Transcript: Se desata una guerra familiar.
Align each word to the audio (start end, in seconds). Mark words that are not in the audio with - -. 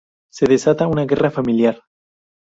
Se 0.33 0.47
desata 0.47 0.87
una 0.87 1.05
guerra 1.05 1.29
familiar. 1.29 1.83